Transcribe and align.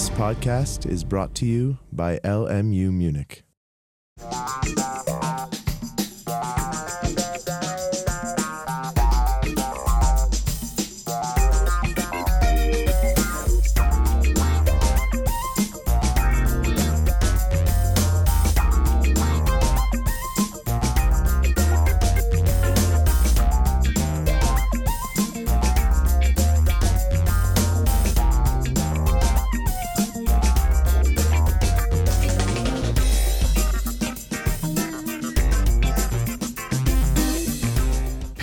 This 0.00 0.08
podcast 0.08 0.86
is 0.90 1.04
brought 1.04 1.34
to 1.34 1.44
you 1.44 1.76
by 1.92 2.20
LMU 2.24 2.90
Munich. 2.90 3.42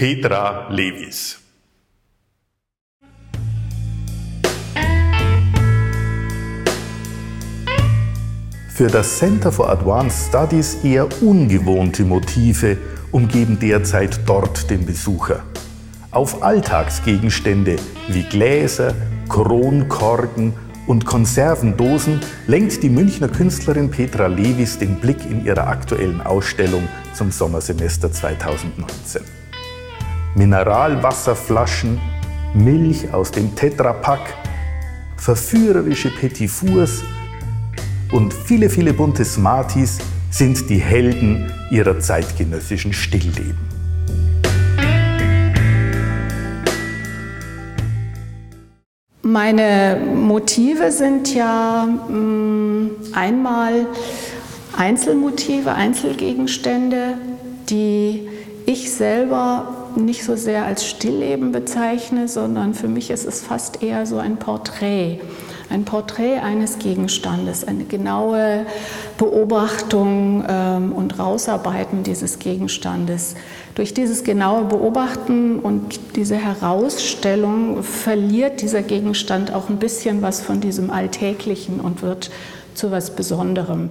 Petra 0.07 0.69
Lewis. 0.69 1.37
Für 8.69 8.87
das 8.87 9.17
Center 9.17 9.51
for 9.51 9.69
Advanced 9.69 10.29
Studies 10.29 10.77
eher 10.81 11.09
ungewohnte 11.21 12.05
Motive 12.05 12.77
umgeben 13.11 13.59
derzeit 13.59 14.21
dort 14.25 14.69
den 14.69 14.85
Besucher. 14.85 15.43
Auf 16.11 16.41
Alltagsgegenstände 16.41 17.75
wie 18.07 18.23
Gläser, 18.23 18.95
Kronkorken 19.27 20.53
und 20.87 21.05
Konservendosen 21.05 22.21
lenkt 22.47 22.81
die 22.81 22.89
Münchner 22.89 23.27
Künstlerin 23.27 23.91
Petra 23.91 24.27
Lewis 24.27 24.77
den 24.77 25.01
Blick 25.01 25.25
in 25.29 25.43
ihrer 25.43 25.67
aktuellen 25.67 26.21
Ausstellung 26.21 26.87
zum 27.13 27.29
Sommersemester 27.29 28.09
2019. 28.09 29.36
Mineralwasserflaschen, 30.37 31.99
Milch 32.53 33.11
aus 33.11 33.31
dem 33.31 33.55
Tetrapack, 33.55 34.35
verführerische 35.17 36.11
Petit 36.11 36.49
Fours 36.49 37.01
und 38.11 38.33
viele, 38.33 38.69
viele 38.69 38.93
bunte 38.93 39.25
Smarties 39.25 39.97
sind 40.29 40.69
die 40.69 40.77
Helden 40.77 41.51
ihrer 41.71 41.99
zeitgenössischen 41.99 42.93
Stillleben. 42.93 43.57
Meine 49.23 49.99
Motive 50.15 50.91
sind 50.91 51.33
ja 51.33 51.85
mh, 51.85 52.15
mm, 52.15 52.89
einmal 53.13 53.87
Einzelmotive, 54.77 55.73
Einzelgegenstände, 55.73 57.17
die 57.69 58.27
ich 58.67 58.91
selber 58.91 59.76
nicht 60.05 60.23
so 60.23 60.35
sehr 60.35 60.65
als 60.65 60.85
Stillleben 60.85 61.51
bezeichne, 61.51 62.27
sondern 62.27 62.73
für 62.73 62.87
mich 62.87 63.09
ist 63.09 63.25
es 63.25 63.41
fast 63.41 63.83
eher 63.83 64.05
so 64.05 64.17
ein 64.17 64.37
Porträt. 64.37 65.19
Ein 65.69 65.83
Porträt 65.83 66.37
eines 66.39 66.79
Gegenstandes, 66.79 67.67
eine 67.67 67.83
genaue 67.83 68.65
Beobachtung 69.17 70.45
ähm, 70.47 70.93
und 70.93 71.19
Rausarbeiten 71.19 72.03
dieses 72.03 72.39
Gegenstandes. 72.39 73.35
Durch 73.75 73.93
dieses 73.93 74.23
genaue 74.23 74.63
Beobachten 74.63 75.59
und 75.59 75.99
diese 76.15 76.35
Herausstellung 76.35 77.83
verliert 77.83 78.61
dieser 78.61 78.81
Gegenstand 78.81 79.53
auch 79.53 79.69
ein 79.69 79.77
bisschen 79.77 80.21
was 80.21 80.41
von 80.41 80.61
diesem 80.61 80.89
Alltäglichen 80.89 81.81
und 81.81 82.01
wird 82.01 82.31
zu 82.73 82.91
was 82.91 83.15
Besonderem. 83.15 83.89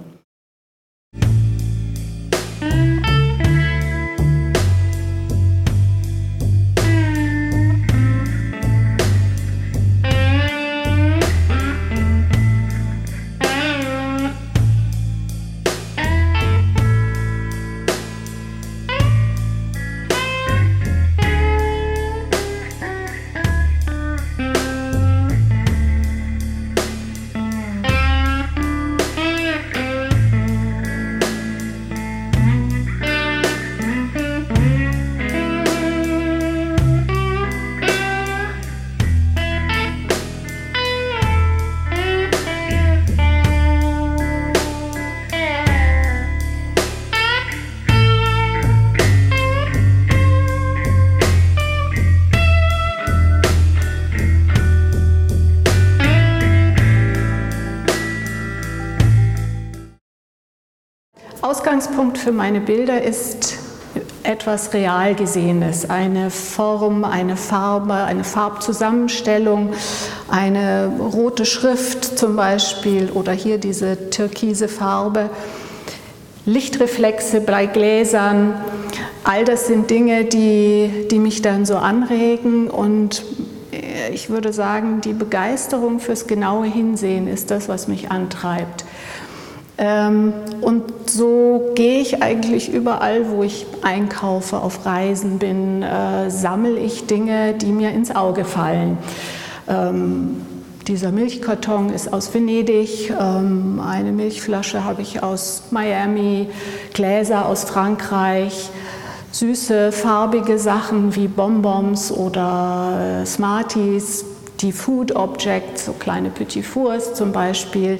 Ausgangspunkt 61.67 62.17
für 62.17 62.31
meine 62.31 62.61
Bilder 62.61 63.01
ist 63.01 63.57
etwas 64.23 64.73
real 64.73 65.15
gesehenes, 65.15 65.89
eine 65.89 66.29
Form, 66.29 67.03
eine 67.03 67.35
Farbe, 67.35 67.93
eine 67.93 68.23
Farbzusammenstellung, 68.23 69.73
eine 70.29 70.89
rote 70.97 71.45
Schrift 71.45 72.17
zum 72.17 72.37
Beispiel 72.37 73.09
oder 73.13 73.33
hier 73.33 73.57
diese 73.57 74.09
türkise 74.11 74.69
Farbe, 74.69 75.29
Lichtreflexe 76.45 77.41
bei 77.41 77.65
Gläsern. 77.65 78.53
All 79.25 79.43
das 79.43 79.67
sind 79.67 79.89
Dinge, 79.89 80.23
die, 80.23 81.09
die 81.11 81.19
mich 81.19 81.41
dann 81.41 81.65
so 81.65 81.75
anregen 81.75 82.69
und 82.69 83.25
ich 84.13 84.29
würde 84.29 84.53
sagen, 84.53 85.01
die 85.01 85.11
Begeisterung 85.11 85.99
fürs 85.99 86.27
genaue 86.27 86.65
Hinsehen 86.65 87.27
ist 87.27 87.51
das, 87.51 87.67
was 87.67 87.89
mich 87.89 88.09
antreibt. 88.09 88.85
Ähm, 89.77 90.33
und 90.61 91.09
so 91.09 91.71
gehe 91.75 91.99
ich 92.01 92.23
eigentlich 92.23 92.73
überall, 92.73 93.29
wo 93.29 93.43
ich 93.43 93.67
einkaufe, 93.83 94.57
auf 94.57 94.85
Reisen 94.85 95.37
bin, 95.37 95.83
äh, 95.83 96.31
sammle 96.31 96.79
ich 96.79 97.05
Dinge, 97.05 97.53
die 97.53 97.71
mir 97.71 97.91
ins 97.91 98.15
Auge 98.15 98.43
fallen. 98.43 98.97
Ähm, 99.67 100.41
dieser 100.87 101.11
Milchkarton 101.11 101.89
ist 101.89 102.11
aus 102.13 102.33
Venedig, 102.33 103.11
ähm, 103.11 103.81
eine 103.85 104.11
Milchflasche 104.11 104.83
habe 104.85 105.01
ich 105.01 105.21
aus 105.21 105.63
Miami, 105.71 106.47
Gläser 106.93 107.45
aus 107.45 107.65
Frankreich, 107.65 108.69
süße, 109.31 109.91
farbige 109.91 110.57
Sachen 110.57 111.13
wie 111.15 111.27
Bonbons 111.27 112.11
oder 112.11 113.21
äh, 113.21 113.25
Smarties, 113.25 114.25
die 114.61 114.71
Food 114.71 115.15
Objects, 115.15 115.85
so 115.85 115.93
kleine 115.93 116.29
Petit 116.29 116.65
Fours 116.65 117.13
zum 117.13 117.31
Beispiel. 117.31 117.99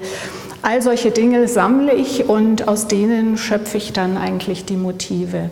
All 0.62 0.81
solche 0.81 1.12
Dinge 1.12 1.47
sammle 1.47 1.94
ich 1.94 2.28
und 2.28 2.68
aus 2.68 2.88
denen 2.88 3.38
schöpfe 3.38 3.78
ich 3.78 3.94
dann 3.94 4.18
eigentlich 4.18 4.66
die 4.66 4.75
Motive. 4.75 5.50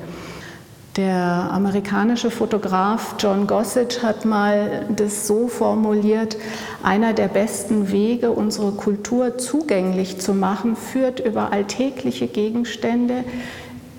Der 0.98 1.50
amerikanische 1.52 2.32
Fotograf 2.32 3.16
John 3.20 3.48
Gossett 3.48 4.02
hat 4.02 4.24
mal 4.24 4.86
das 4.96 5.28
so 5.28 5.50
formuliert, 5.50 6.38
einer 6.84 7.12
der 7.12 7.28
besten 7.28 7.92
Wege, 7.92 8.32
unsere 8.32 8.72
Kultur 8.72 9.38
zugänglich 9.38 10.20
zu 10.20 10.34
machen, 10.34 10.78
führt 10.78 11.20
über 11.20 11.52
alltägliche 11.52 12.28
Gegenstände, 12.28 13.26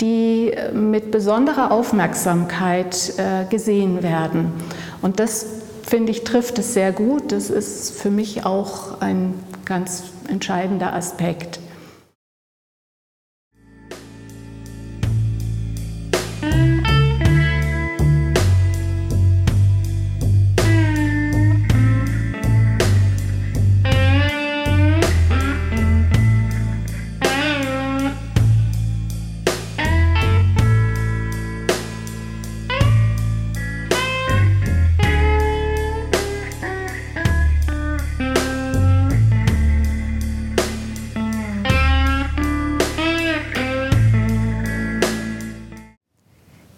die 0.00 0.52
mit 0.72 1.10
besonderer 1.10 1.70
Aufmerksamkeit 1.70 3.12
äh, 3.18 3.44
gesehen 3.50 4.02
werden. 4.02 4.52
Und 5.02 5.20
das, 5.20 5.44
finde 5.82 6.12
ich, 6.12 6.24
trifft 6.24 6.58
es 6.58 6.72
sehr 6.72 6.92
gut. 6.92 7.30
Das 7.30 7.50
ist 7.50 7.90
für 7.90 8.10
mich 8.10 8.46
auch 8.46 9.02
ein 9.02 9.34
ganz 9.66 10.04
entscheidender 10.28 10.94
Aspekt. 10.94 11.60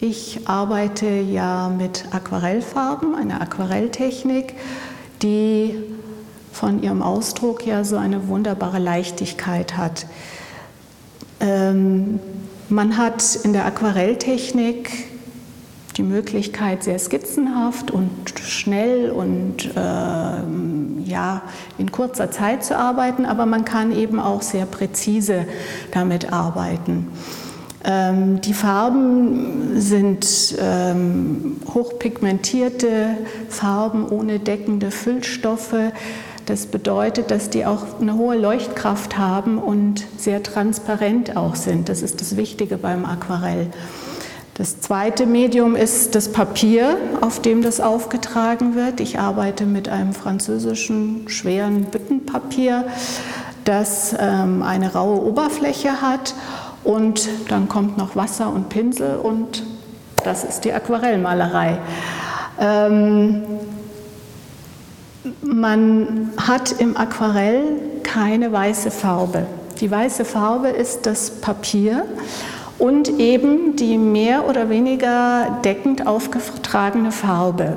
Ich 0.01 0.47
arbeite 0.47 1.09
ja 1.09 1.69
mit 1.69 2.05
Aquarellfarben, 2.13 3.17
einer 3.17 3.41
Aquarelltechnik, 3.41 4.55
die 5.23 5.75
von 6.53 6.81
ihrem 6.85 7.03
Ausdruck 7.03 7.67
ja 7.67 7.83
so 7.83 7.97
eine 7.97 8.29
wunderbare 8.29 8.79
Leichtigkeit 8.79 9.77
hat. 9.77 10.07
Ähm, 11.41 12.21
man 12.69 12.97
hat 12.97 13.41
in 13.43 13.53
der 13.53 13.65
Aquarelltechnik 13.65 15.09
die 15.97 16.05
Möglichkeit, 16.05 16.85
sehr 16.85 17.01
skizzenhaft 17.01 17.91
und 17.91 18.39
schnell 18.41 19.11
und 19.11 19.65
äh, 19.75 21.09
ja, 21.11 21.43
in 21.77 21.91
kurzer 21.91 22.31
Zeit 22.31 22.63
zu 22.63 22.79
arbeiten, 22.79 23.27
aber 23.27 23.47
man 23.47 23.65
kann 23.65 23.91
eben 23.91 24.21
auch 24.21 24.43
sehr 24.43 24.65
präzise 24.65 25.45
damit 25.91 26.33
arbeiten. 26.33 27.09
Ähm, 27.85 28.41
die 28.41 28.55
Farben 28.55 29.81
sind 29.81 30.57
ähm, 30.61 31.57
hochpigmentierte 31.73 33.17
Farben 33.49 34.09
ohne 34.09 34.41
deckende 34.41 34.91
Füllstoffe. 34.91 35.77
Das 36.47 36.67
bedeutet, 36.67 37.31
dass 37.31 37.51
die 37.51 37.67
auch 37.67 38.01
eine 38.01 38.15
hohe 38.15 38.37
Leuchtkraft 38.37 39.19
haben 39.19 39.59
und 39.59 40.05
sehr 40.17 40.43
transparent 40.43 41.37
auch 41.37 41.55
sind. 41.55 41.89
Das 41.89 42.03
ist 42.03 42.21
das 42.21 42.37
Wichtige 42.37 42.79
beim 42.79 43.05
Aquarell. 43.05 43.69
Das 44.55 44.81
zweite 44.81 45.25
Medium 45.25 45.77
ist 45.77 46.17
das 46.17 46.33
Papier, 46.33 46.97
auf 47.21 47.41
dem 47.41 47.63
das 47.63 47.81
aufgetragen 47.81 48.75
wird. 48.75 48.99
Ich 48.99 49.21
arbeite 49.21 49.67
mit 49.67 49.89
einem 49.89 50.13
französischen 50.13 51.29
schweren 51.29 51.85
Büttenpapier, 51.85 52.87
das 53.63 54.17
ähm, 54.19 54.65
eine 54.65 54.95
raue 54.95 55.23
Oberfläche 55.23 56.01
hat 56.01 56.35
und 56.89 57.29
dann 57.51 57.69
kommt 57.69 57.99
noch 57.99 58.17
Wasser 58.17 58.51
und 58.51 58.71
Pinsel 58.71 59.17
und 59.17 59.63
das 60.25 60.43
ist 60.43 60.65
die 60.65 60.73
Aquarellmalerei. 60.73 61.77
Ähm, 62.59 63.43
man 65.43 66.31
hat 66.39 66.81
im 66.81 66.97
Aquarell 66.97 67.63
keine 68.05 68.51
weiße 68.51 68.91
Farbe. 68.91 69.47
Die 69.81 69.91
weiße 69.91 70.25
Farbe 70.25 70.69
ist 70.69 71.05
das 71.05 71.31
Papier 71.43 72.07
und 72.79 73.11
eben 73.21 73.77
die 73.77 73.99
mehr 73.99 74.49
oder 74.49 74.71
weniger 74.71 75.59
deckend 75.63 76.07
aufgetragene 76.07 77.13
Farbe. 77.13 77.77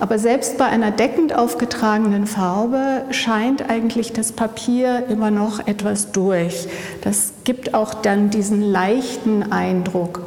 Aber 0.00 0.18
selbst 0.18 0.58
bei 0.58 0.66
einer 0.66 0.90
deckend 0.90 1.34
aufgetragenen 1.34 2.26
Farbe 2.26 3.02
scheint 3.10 3.70
eigentlich 3.70 4.12
das 4.12 4.32
Papier 4.32 5.04
immer 5.08 5.30
noch 5.30 5.66
etwas 5.66 6.12
durch. 6.12 6.66
Das 7.02 7.32
gibt 7.44 7.74
auch 7.74 7.94
dann 7.94 8.30
diesen 8.30 8.60
leichten 8.60 9.52
Eindruck. 9.52 10.22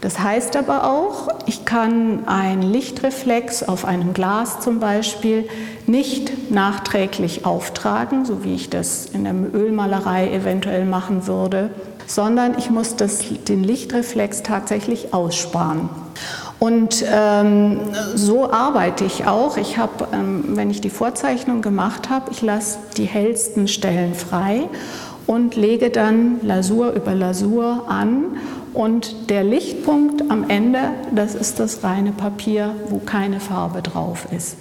Das 0.00 0.20
heißt 0.20 0.56
aber 0.56 0.84
auch, 0.84 1.28
ich 1.46 1.64
kann 1.64 2.28
einen 2.28 2.62
Lichtreflex 2.62 3.62
auf 3.62 3.84
einem 3.84 4.12
Glas 4.12 4.60
zum 4.60 4.78
Beispiel 4.78 5.48
nicht 5.86 6.50
nachträglich 6.50 7.44
auftragen, 7.44 8.24
so 8.24 8.44
wie 8.44 8.54
ich 8.54 8.70
das 8.70 9.06
in 9.06 9.24
der 9.24 9.34
Ölmalerei 9.52 10.30
eventuell 10.32 10.84
machen 10.84 11.26
würde, 11.26 11.70
sondern 12.06 12.56
ich 12.58 12.70
muss 12.70 12.96
das, 12.96 13.24
den 13.48 13.64
Lichtreflex 13.64 14.42
tatsächlich 14.42 15.12
aussparen. 15.12 15.88
Und 16.58 17.04
ähm, 17.12 17.80
so 18.14 18.50
arbeite 18.50 19.04
ich 19.04 19.26
auch. 19.26 19.56
Ich 19.56 19.76
habe, 19.76 20.08
ähm, 20.12 20.44
wenn 20.56 20.70
ich 20.70 20.80
die 20.80 20.90
Vorzeichnung 20.90 21.60
gemacht 21.60 22.08
habe, 22.08 22.30
ich 22.30 22.40
lasse 22.40 22.78
die 22.96 23.04
hellsten 23.04 23.68
Stellen 23.68 24.14
frei 24.14 24.68
und 25.26 25.54
lege 25.54 25.90
dann 25.90 26.40
Lasur 26.42 26.92
über 26.92 27.14
Lasur 27.14 27.84
an. 27.88 28.36
Und 28.72 29.30
der 29.30 29.42
Lichtpunkt 29.42 30.30
am 30.30 30.48
Ende, 30.48 30.80
das 31.14 31.34
ist 31.34 31.60
das 31.60 31.82
reine 31.82 32.12
Papier, 32.12 32.74
wo 32.88 32.98
keine 32.98 33.40
Farbe 33.40 33.82
drauf 33.82 34.26
ist. 34.36 34.56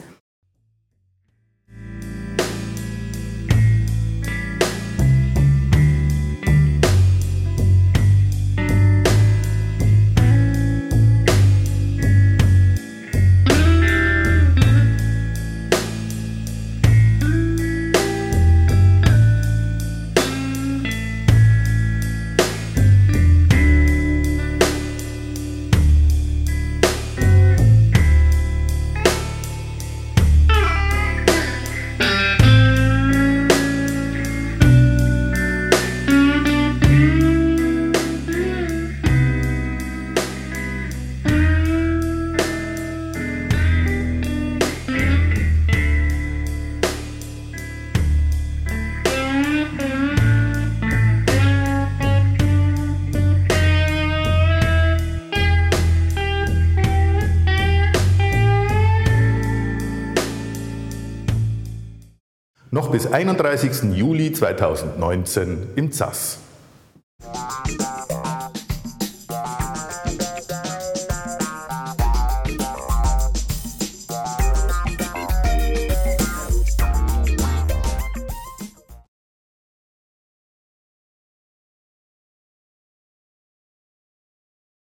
Bis 62.96 63.08
31. 63.08 63.94
Juli 63.94 64.32
2019 64.32 65.74
im 65.76 65.92
ZAS. 65.92 66.45